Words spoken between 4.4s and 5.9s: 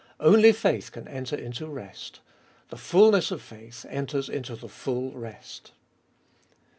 the full rest.